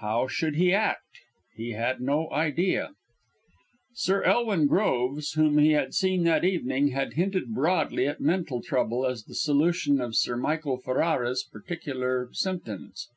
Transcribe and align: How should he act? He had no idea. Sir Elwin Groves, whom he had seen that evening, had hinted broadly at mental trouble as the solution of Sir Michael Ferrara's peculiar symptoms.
How 0.00 0.28
should 0.28 0.56
he 0.56 0.74
act? 0.74 1.20
He 1.56 1.70
had 1.72 2.02
no 2.02 2.30
idea. 2.32 2.90
Sir 3.94 4.22
Elwin 4.24 4.66
Groves, 4.66 5.32
whom 5.32 5.56
he 5.56 5.70
had 5.70 5.94
seen 5.94 6.22
that 6.24 6.44
evening, 6.44 6.88
had 6.88 7.14
hinted 7.14 7.54
broadly 7.54 8.06
at 8.06 8.20
mental 8.20 8.60
trouble 8.62 9.06
as 9.06 9.24
the 9.24 9.34
solution 9.34 9.98
of 9.98 10.16
Sir 10.16 10.36
Michael 10.36 10.76
Ferrara's 10.76 11.48
peculiar 11.66 12.28
symptoms. 12.34 13.08